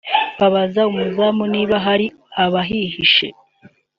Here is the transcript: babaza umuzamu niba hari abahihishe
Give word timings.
babaza 0.39 0.81
umuzamu 0.91 1.43
niba 1.53 1.75
hari 1.85 2.05
abahihishe 2.43 3.27